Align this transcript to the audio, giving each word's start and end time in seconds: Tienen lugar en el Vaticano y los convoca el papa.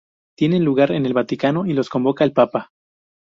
Tienen 0.35 0.65
lugar 0.65 0.93
en 0.93 1.05
el 1.05 1.13
Vaticano 1.13 1.67
y 1.67 1.73
los 1.73 1.87
convoca 1.89 2.23
el 2.23 2.33
papa. 2.33 2.71